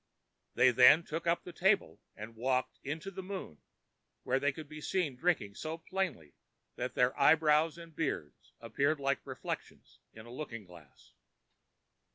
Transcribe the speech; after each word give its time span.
ã 0.01 0.55
They 0.55 0.71
then 0.71 1.03
took 1.03 1.27
up 1.27 1.43
the 1.43 1.53
table 1.53 2.01
and 2.15 2.35
walked 2.35 2.79
into 2.83 3.11
the 3.11 3.21
moon 3.21 3.59
where 4.23 4.39
they 4.39 4.51
could 4.51 4.67
be 4.67 4.81
seen 4.81 5.15
drinking 5.15 5.53
so 5.53 5.77
plainly, 5.77 6.33
that 6.75 6.95
their 6.95 7.15
eyebrows 7.19 7.77
and 7.77 7.95
beards 7.95 8.51
appeared 8.59 8.99
like 8.99 9.23
reflections 9.27 9.99
in 10.11 10.25
a 10.25 10.33
looking 10.33 10.65
glass. 10.65 11.13